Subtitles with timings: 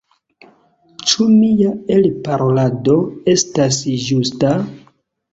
[1.09, 2.95] Ĉu mia elparolado
[3.33, 3.77] estas
[4.07, 4.55] ĝusta?